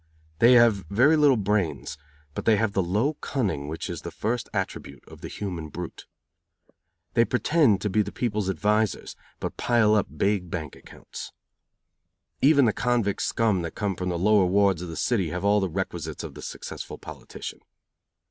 They 0.39 0.53
have 0.53 0.87
very 0.89 1.15
little 1.15 1.37
brains, 1.37 1.95
but 2.33 2.45
they 2.45 2.55
have 2.55 2.73
the 2.73 2.81
low 2.81 3.13
cunning 3.21 3.67
which 3.67 3.87
is 3.87 4.01
the 4.01 4.09
first 4.09 4.49
attribute 4.51 5.07
of 5.07 5.21
the 5.21 5.27
human 5.27 5.69
brute. 5.69 6.07
They 7.13 7.23
pretend 7.23 7.81
to 7.81 7.89
be 7.91 8.01
the 8.01 8.11
people's 8.11 8.49
advisers, 8.49 9.15
but 9.39 9.57
pile 9.57 9.93
up 9.93 10.07
big 10.17 10.49
bank 10.49 10.75
accounts. 10.75 11.33
Even 12.41 12.65
the 12.65 12.73
convict 12.73 13.21
scum 13.21 13.61
that 13.61 13.75
come 13.75 13.95
from 13.95 14.09
the 14.09 14.17
lower 14.17 14.47
wards 14.47 14.81
of 14.81 14.89
the 14.89 14.95
city 14.97 15.29
have 15.29 15.45
all 15.45 15.59
the 15.59 15.69
requisites 15.69 16.23
of 16.23 16.33
the 16.33 16.41
successful 16.41 16.97
politician. 16.97 17.59